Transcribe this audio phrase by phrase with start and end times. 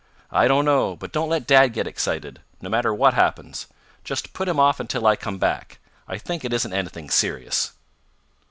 [0.31, 0.95] "I don't know.
[0.95, 3.67] But don't let dad get excited, no matter what happens.
[4.03, 5.77] Just put him off until I come back.
[6.07, 7.73] I think it isn't anything serious."